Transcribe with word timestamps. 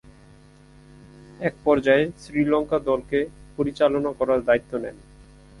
এক 1.39 1.53
পর্যায়ে 1.63 2.03
শ্রীলঙ্কা 2.19 2.77
দলকে 2.89 3.19
পরিচালনা 3.57 4.11
করার 4.19 4.39
দায়িত্ব 4.45 4.71
নেন। 4.77 4.97